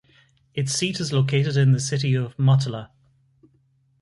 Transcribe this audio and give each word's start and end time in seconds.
Its 0.55 0.71
seat 0.71 0.99
is 0.99 1.13
located 1.13 1.55
in 1.55 1.73
the 1.73 1.79
city 1.79 2.15
of 2.15 2.33
Motala. 2.39 2.89